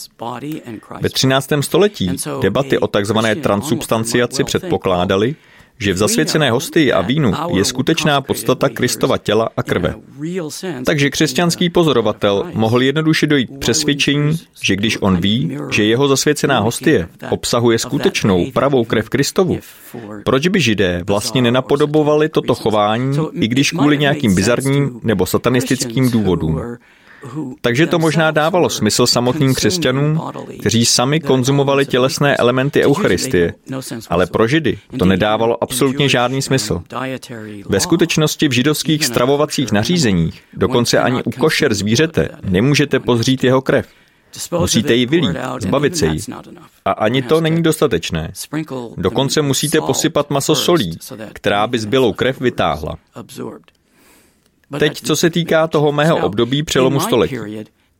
Ve 1.01 1.09
13. 1.09 1.49
století 1.61 2.11
debaty 2.41 2.77
o 2.77 2.87
tzv. 2.87 3.17
transubstanciaci 3.41 4.43
předpokládaly, 4.43 5.35
že 5.79 5.93
v 5.93 5.97
zasvěcené 5.97 6.51
hostii 6.51 6.91
a 6.91 7.01
vínu 7.01 7.33
je 7.55 7.65
skutečná 7.65 8.21
podstata 8.21 8.69
Kristova 8.69 9.17
těla 9.17 9.49
a 9.57 9.63
krve. 9.63 9.95
Takže 10.85 11.09
křesťanský 11.09 11.69
pozorovatel 11.69 12.51
mohl 12.53 12.81
jednoduše 12.81 13.27
dojít 13.27 13.59
přesvědčení, 13.59 14.37
že 14.61 14.75
když 14.75 14.97
on 15.01 15.17
ví, 15.21 15.57
že 15.71 15.83
jeho 15.83 16.07
zasvěcená 16.07 16.59
hostie 16.59 17.07
obsahuje 17.29 17.79
skutečnou 17.79 18.51
pravou 18.51 18.85
krev 18.85 19.09
Kristovu, 19.09 19.59
proč 20.25 20.47
by 20.47 20.61
židé 20.61 21.03
vlastně 21.07 21.41
nenapodobovali 21.41 22.29
toto 22.29 22.55
chování, 22.55 23.17
i 23.33 23.47
když 23.47 23.71
kvůli 23.71 23.97
nějakým 23.97 24.35
bizarním 24.35 24.99
nebo 25.03 25.25
satanistickým 25.25 26.11
důvodům? 26.11 26.61
Takže 27.61 27.87
to 27.87 27.99
možná 27.99 28.31
dávalo 28.31 28.69
smysl 28.69 29.07
samotným 29.07 29.55
křesťanům, 29.55 30.21
kteří 30.59 30.85
sami 30.85 31.19
konzumovali 31.19 31.85
tělesné 31.85 32.37
elementy 32.37 32.85
Eucharistie, 32.85 33.53
ale 34.09 34.27
pro 34.27 34.47
Židy 34.47 34.79
to 34.99 35.05
nedávalo 35.05 35.63
absolutně 35.63 36.09
žádný 36.09 36.41
smysl. 36.41 36.81
Ve 37.69 37.79
skutečnosti 37.79 38.47
v 38.47 38.51
židovských 38.51 39.05
stravovacích 39.05 39.71
nařízeních, 39.71 40.43
dokonce 40.53 40.99
ani 40.99 41.23
u 41.23 41.31
košer 41.31 41.73
zvířete, 41.73 42.29
nemůžete 42.43 42.99
pozřít 42.99 43.43
jeho 43.43 43.61
krev. 43.61 43.87
Musíte 44.59 44.93
ji 44.93 45.05
vylít, 45.05 45.37
zbavit 45.59 45.97
se 45.97 46.05
jí. 46.07 46.19
A 46.85 46.91
ani 46.91 47.21
to 47.21 47.41
není 47.41 47.63
dostatečné. 47.63 48.31
Dokonce 48.97 49.41
musíte 49.41 49.81
posypat 49.81 50.29
maso 50.29 50.55
solí, 50.55 50.97
která 51.33 51.67
by 51.67 51.79
zbylou 51.79 52.13
krev 52.13 52.41
vytáhla. 52.41 52.95
Teď, 54.77 55.01
co 55.01 55.15
se 55.15 55.29
týká 55.29 55.67
toho 55.67 55.91
mého 55.91 56.17
období 56.17 56.63
přelomu 56.63 56.99
století. 56.99 57.37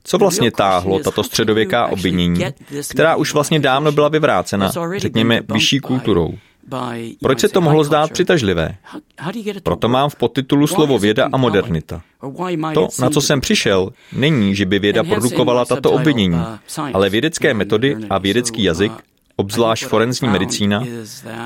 Co 0.04 0.18
vlastně 0.18 0.52
táhlo 0.52 1.00
tato 1.00 1.24
středověká 1.24 1.88
obvinění, 1.88 2.46
která 2.90 3.16
už 3.16 3.34
vlastně 3.34 3.60
dávno 3.60 3.92
byla 3.92 4.10
vyvrácena, 4.10 4.72
řekněme, 4.98 5.42
vyšší 5.54 5.80
kulturou? 5.80 6.34
Proč 7.22 7.40
se 7.40 7.50
to 7.50 7.62
mohlo 7.62 7.84
zdát 7.84 8.12
přitažlivé? 8.12 8.76
Proto 9.64 9.90
mám 9.90 10.10
v 10.10 10.16
podtitulu 10.16 10.68
slovo 10.68 11.00
věda 11.00 11.30
a 11.32 11.38
modernita. 11.38 12.02
To, 12.74 12.88
na 13.00 13.10
co 13.10 13.22
jsem 13.22 13.42
přišel, 13.42 13.90
není, 14.14 14.56
že 14.56 14.66
by 14.66 14.80
věda 14.80 15.04
produkovala 15.04 15.66
tato 15.66 15.92
obvinění, 15.92 16.40
ale 16.94 17.10
vědecké 17.10 17.54
metody 17.54 17.96
a 18.10 18.18
vědecký 18.18 18.64
jazyk 18.64 18.92
obzvlášť 19.40 19.86
forenzní 19.88 20.28
medicína, 20.28 20.84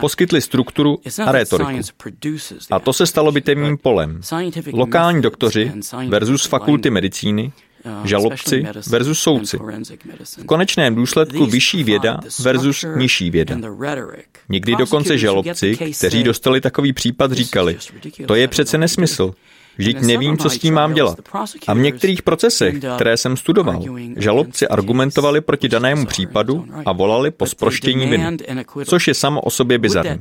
poskytli 0.01 0.41
strukturu 0.41 0.99
a 1.25 1.31
rétoriku. 1.31 1.79
A 2.71 2.79
to 2.79 2.93
se 2.93 3.05
stalo 3.05 3.31
bitevním 3.31 3.77
polem. 3.77 4.21
Lokální 4.73 5.21
doktoři 5.21 5.71
versus 6.09 6.45
fakulty 6.45 6.89
medicíny, 6.89 7.51
žalobci 8.03 8.65
versus 8.87 9.19
soudci. 9.19 9.57
V 10.37 10.45
konečném 10.45 10.95
důsledku 10.95 11.45
vyšší 11.45 11.83
věda 11.83 12.19
versus 12.39 12.85
nižší 12.95 13.29
věda. 13.29 13.55
Někdy 14.49 14.75
dokonce 14.75 15.17
žalobci, 15.17 15.77
kteří 15.97 16.23
dostali 16.23 16.61
takový 16.61 16.93
případ, 16.93 17.31
říkali, 17.31 17.77
to 18.25 18.35
je 18.35 18.47
přece 18.47 18.77
nesmysl. 18.77 19.33
Vždyť 19.77 20.01
nevím, 20.01 20.37
co 20.37 20.49
s 20.49 20.57
tím 20.57 20.73
mám 20.73 20.93
dělat. 20.93 21.19
A 21.67 21.73
v 21.73 21.77
některých 21.77 22.21
procesech, 22.21 22.75
které 22.95 23.17
jsem 23.17 23.37
studoval, 23.37 23.83
žalobci 24.17 24.67
argumentovali 24.67 25.41
proti 25.41 25.69
danému 25.69 26.05
případu 26.05 26.65
a 26.85 26.91
volali 26.91 27.31
po 27.31 27.45
sproštění 27.45 28.07
viny, 28.07 28.37
což 28.85 29.07
je 29.07 29.13
samo 29.13 29.41
o 29.41 29.49
sobě 29.49 29.77
bizarní. 29.77 30.19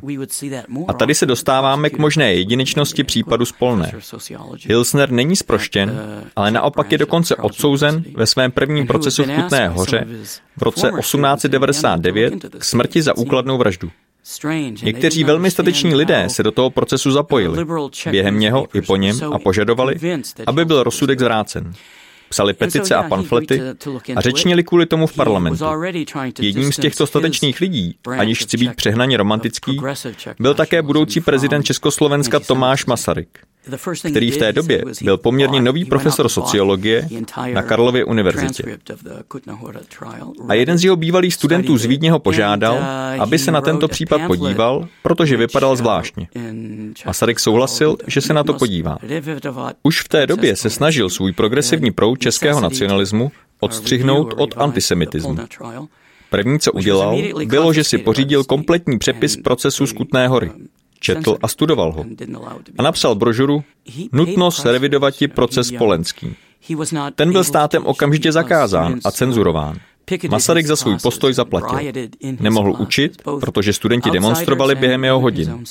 A 0.88 0.93
tady 0.93 1.15
se 1.15 1.27
dostáváme 1.27 1.91
k 1.91 1.99
možné 1.99 2.35
jedinečnosti 2.35 3.05
případu 3.05 3.45
spolné. 3.45 3.93
Hilsner 4.67 5.11
není 5.11 5.37
sproštěn, 5.37 6.01
ale 6.37 6.51
naopak 6.51 6.93
je 6.93 6.99
dokonce 6.99 7.37
odsouzen 7.37 8.05
ve 8.15 8.27
svém 8.27 8.51
prvním 8.51 8.87
procesu 8.87 9.25
v 9.25 9.35
Kutné 9.35 9.69
hoře 9.69 10.07
v 10.57 10.62
roce 10.62 10.91
1899 11.01 12.35
k 12.59 12.65
smrti 12.65 13.03
za 13.03 13.17
úkladnou 13.17 13.59
vraždu. 13.59 13.91
Někteří 14.82 15.24
velmi 15.24 15.50
stateční 15.50 15.94
lidé 15.94 16.24
se 16.28 16.42
do 16.42 16.50
toho 16.50 16.70
procesu 16.70 17.11
zapojili. 17.11 17.66
během 18.11 18.38
něho 18.38 18.66
i 18.74 18.80
po 18.82 18.96
něm 18.96 19.20
a 19.32 19.38
požadovali, 19.38 19.94
aby 20.46 20.64
byl 20.64 20.82
rozsudek 20.82 21.20
zvrácen. 21.20 21.72
Psali 22.28 22.54
petice 22.54 22.94
a 22.94 23.02
pamflety 23.02 23.61
a 24.16 24.20
řečnili 24.20 24.64
kvůli 24.64 24.87
tomu 24.87 25.06
v 25.06 25.14
parlamentu. 25.14 25.64
Jedním 26.40 26.72
z 26.72 26.76
těchto 26.76 27.06
statečných 27.06 27.61
lidí, 27.61 27.96
aniž 28.18 28.38
chci 28.38 28.56
být 28.56 28.74
přehnaně 28.76 29.16
romantický, 29.16 29.80
byl 30.40 30.54
také 30.54 30.82
budoucí 30.82 31.20
prezident 31.20 31.62
Československa 31.62 32.40
Tomáš 32.40 32.87
Masaryk 32.87 33.38
který 34.11 34.31
v 34.31 34.37
té 34.37 34.53
době 34.53 34.85
byl 35.03 35.18
poměrně 35.18 35.61
nový 35.61 35.85
profesor 35.85 36.29
sociologie 36.29 37.09
na 37.55 37.62
Karlově 37.62 38.05
univerzitě. 38.05 38.79
A 40.48 40.55
jeden 40.55 40.79
z 40.79 40.85
jeho 40.85 40.96
bývalých 40.96 41.35
studentů 41.35 41.79
z 41.79 41.85
Vídně 41.85 42.12
ho 42.12 42.18
požádal, 42.18 42.79
aby 43.18 43.38
se 43.38 43.51
na 43.51 43.61
tento 43.61 43.88
případ 43.88 44.20
podíval, 44.27 44.88
protože 45.03 45.37
vypadal 45.37 45.77
zvláštně. 45.77 46.29
Masaryk 47.07 47.40
souhlasil, 47.40 47.96
že 48.07 48.20
se 48.20 48.35
na 48.35 48.44
to 48.44 48.55
podívá. 48.55 48.98
Už 49.83 50.03
v 50.03 50.09
té 50.09 50.27
době 50.27 50.57
se 50.57 50.70
snažil 50.70 51.11
svůj 51.11 51.33
progresivní 51.33 51.90
proud 51.90 52.18
českého 52.18 52.61
nacionalismu 52.61 53.33
odstřihnout 53.61 54.35
od 54.37 54.55
antisemitismu. 54.57 55.37
První, 56.31 56.59
co 56.59 56.72
udělal, 56.72 57.22
bylo, 57.44 57.72
že 57.72 57.85
si 57.85 57.98
pořídil 57.98 58.44
kompletní 58.44 58.98
přepis 58.98 59.37
procesu 59.37 59.87
Skutné 59.87 60.29
hory 60.29 60.51
četl 61.03 61.37
a 61.43 61.49
studoval 61.49 61.93
ho. 61.93 62.05
A 62.79 62.83
napsal 62.83 63.15
brožuru 63.15 63.65
Nutnost 64.12 64.65
revidovati 64.65 65.29
proces 65.29 65.73
Polenský. 65.79 66.37
Ten 67.15 67.33
byl 67.33 67.45
státem 67.45 67.87
okamžitě 67.87 68.33
zakázán 68.33 69.01
a 69.05 69.11
cenzurován. 69.11 69.77
Masaryk 70.31 70.67
za 70.67 70.77
svůj 70.77 70.97
postoj 71.03 71.33
zaplatil. 71.33 71.93
Nemohl 72.41 72.75
učit, 72.79 73.23
protože 73.41 73.73
studenti 73.73 74.11
demonstrovali 74.11 74.75
během 74.75 75.05
jeho 75.05 75.21
hodin. 75.21 75.65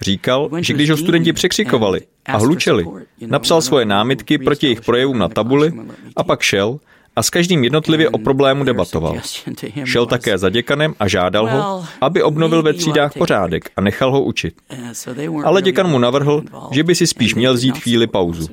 Říkal, 0.00 0.50
že 0.58 0.72
když 0.72 0.90
ho 0.90 0.96
studenti 0.96 1.32
překřikovali 1.32 2.00
a 2.26 2.36
hlučeli, 2.36 2.86
napsal 3.26 3.62
svoje 3.62 3.84
námitky 3.84 4.38
proti 4.38 4.66
jejich 4.66 4.80
projevům 4.80 5.18
na 5.18 5.28
tabuli 5.28 5.72
a 6.16 6.24
pak 6.24 6.40
šel 6.40 6.78
a 7.16 7.22
s 7.22 7.30
každým 7.30 7.64
jednotlivě 7.64 8.08
o 8.08 8.18
problému 8.18 8.64
debatoval. 8.64 9.16
Šel 9.84 10.06
také 10.06 10.38
za 10.38 10.50
děkanem 10.50 10.94
a 11.00 11.08
žádal 11.08 11.50
ho, 11.50 11.84
aby 12.00 12.22
obnovil 12.22 12.62
ve 12.62 12.72
třídách 12.72 13.12
pořádek 13.18 13.70
a 13.76 13.80
nechal 13.80 14.12
ho 14.12 14.22
učit. 14.22 14.54
Ale 15.44 15.62
děkan 15.62 15.90
mu 15.90 15.98
navrhl, 15.98 16.42
že 16.70 16.82
by 16.82 16.94
si 16.94 17.06
spíš 17.06 17.34
měl 17.34 17.54
vzít 17.54 17.78
chvíli 17.78 18.06
pauzu. 18.06 18.48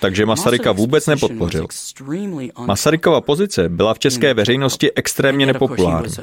Takže 0.00 0.26
Masaryka 0.26 0.72
vůbec 0.72 1.06
nepodpořil. 1.06 1.66
Masarykova 2.66 3.20
pozice 3.20 3.68
byla 3.68 3.94
v 3.94 3.98
české 3.98 4.34
veřejnosti 4.34 4.92
extrémně 4.92 5.46
nepopulární. 5.46 6.14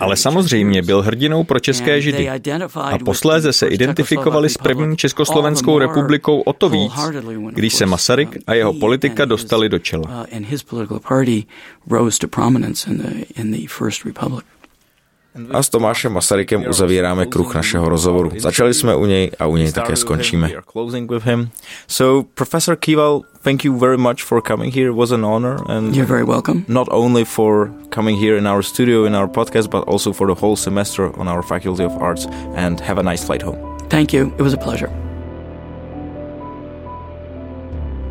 Ale 0.00 0.16
samozřejmě 0.16 0.82
byl 0.82 1.02
hrdinou 1.02 1.44
pro 1.44 1.60
české 1.60 2.00
židy. 2.00 2.30
A 2.74 2.98
posléze 3.04 3.52
se 3.52 3.66
identifikovali 3.66 4.48
s 4.48 4.56
první 4.56 4.96
Československou 4.96 5.78
republikou 5.78 6.40
o 6.40 6.52
to 6.52 6.68
víc, 6.68 6.92
když 7.50 7.74
se 7.74 7.86
Masaryk 7.86 8.38
a 8.46 8.54
jeho 8.54 8.72
politika 8.72 9.24
dostali 9.24 9.68
do 9.68 9.78
čela. 9.78 10.26
A 15.52 15.62
s 15.62 15.68
Tomášem 15.68 16.12
Masarykem 16.12 16.64
uzavíráme 16.68 17.26
kruh 17.26 17.54
našeho 17.54 17.88
rozhovoru. 17.88 18.30
Začali 18.38 18.74
jsme 18.74 18.96
u 18.96 19.06
něj 19.06 19.30
a 19.38 19.46
u 19.46 19.56
něj 19.56 19.72
také 19.72 19.96
skončíme. 19.96 20.50
So, 21.86 22.28
Professor 22.34 22.76
Kival, 22.76 23.22
thank 23.42 23.64
you 23.64 23.78
very 23.78 23.96
much 23.96 24.24
for 24.24 24.42
coming 24.42 24.74
here. 24.74 24.90
It 24.90 24.96
was 24.96 25.12
an 25.12 25.24
honor. 25.24 25.56
And 25.68 25.96
You're 25.96 26.08
very 26.08 26.24
welcome. 26.24 26.62
Not 26.68 26.88
only 26.90 27.24
for 27.24 27.70
coming 27.94 28.18
here 28.18 28.38
in 28.38 28.46
our 28.46 28.62
studio, 28.62 29.04
in 29.04 29.14
our 29.14 29.28
podcast, 29.28 29.70
but 29.70 29.84
also 29.86 30.12
for 30.12 30.34
the 30.34 30.40
whole 30.40 30.56
semester 30.56 31.10
on 31.20 31.28
our 31.28 31.42
Faculty 31.42 31.84
of 31.84 31.92
Arts. 32.02 32.26
And 32.56 32.80
have 32.80 33.00
a 33.00 33.02
nice 33.02 33.24
flight 33.26 33.42
home. 33.42 33.58
Thank 33.88 34.12
you. 34.12 34.32
It 34.38 34.42
was 34.42 34.54
a 34.54 34.58
pleasure. 34.58 34.90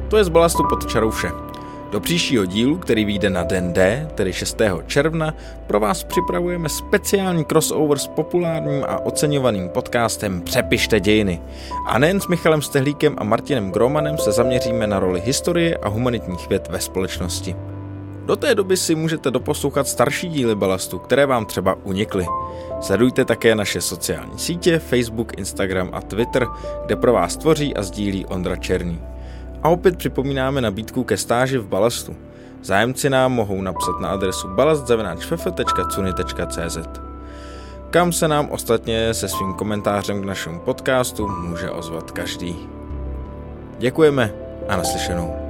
To 0.10 0.17
je 0.17 0.23
z 0.23 0.29
balastu 0.29 0.63
pod 0.69 0.91
čarou 0.91 1.12
vše. 1.12 1.48
Do 1.91 1.99
příštího 1.99 2.45
dílu, 2.45 2.78
který 2.78 3.06
vyjde 3.06 3.30
na 3.30 3.43
den 3.43 3.73
D, 3.73 4.10
tedy 4.15 4.34
6. 4.34 4.62
června, 4.88 5.34
pro 5.67 5.80
vás 5.80 6.04
připravujeme 6.04 6.69
speciální 6.69 7.45
crossover 7.45 7.97
s 7.97 8.08
populárním 8.08 8.84
a 8.84 9.06
oceňovaným 9.06 9.69
podcastem 9.69 10.41
Přepište 10.41 10.99
dějiny. 10.99 11.41
A 11.88 11.99
nejen 11.99 12.19
s 12.19 12.28
Michalem 12.28 12.62
Stehlíkem 12.62 13.15
a 13.17 13.23
Martinem 13.23 13.71
Gromanem 13.71 14.17
se 14.17 14.32
zaměříme 14.32 14.88
na 14.88 14.99
roli 14.99 15.21
historie 15.21 15.78
a 15.78 15.89
humanitních 15.89 16.49
věd 16.49 16.67
ve 16.71 16.80
společnosti. 16.80 17.56
Do 18.25 18.36
té 18.36 18.56
doby 18.56 18.78
si 18.78 18.95
můžete 18.95 19.32
doposlouchat 19.32 19.88
starší 19.88 20.30
díly 20.30 20.56
Balastu, 20.56 20.99
které 20.99 21.25
vám 21.25 21.45
třeba 21.45 21.75
unikly. 21.84 22.25
Sledujte 22.82 23.25
také 23.25 23.56
naše 23.56 23.82
sociální 23.82 24.39
sítě, 24.39 24.80
Facebook, 24.80 25.38
Instagram 25.38 25.89
a 25.93 26.02
Twitter, 26.02 26.47
kde 26.86 26.95
pro 26.95 27.13
vás 27.13 27.38
tvoří 27.38 27.75
a 27.75 27.84
sdílí 27.84 28.25
Ondra 28.25 28.56
Černý. 28.56 29.02
A 29.63 29.69
opět 29.69 29.97
připomínáme 29.97 30.61
nabídku 30.61 31.03
ke 31.03 31.17
stáži 31.17 31.57
v 31.57 31.67
Balastu. 31.67 32.15
Zájemci 32.63 33.09
nám 33.09 33.33
mohou 33.33 33.61
napsat 33.61 33.99
na 33.99 34.09
adresu 34.09 34.47
balast.cz 34.47 35.09
kam 37.89 38.11
se 38.11 38.27
nám 38.27 38.49
ostatně 38.49 39.13
se 39.13 39.27
svým 39.27 39.53
komentářem 39.53 40.21
k 40.21 40.25
našemu 40.25 40.59
podcastu 40.59 41.27
může 41.27 41.69
ozvat 41.69 42.11
každý. 42.11 42.69
Děkujeme 43.79 44.33
a 44.67 44.77
naslyšenou. 44.77 45.48